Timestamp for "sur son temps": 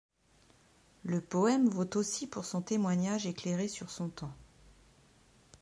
3.67-4.33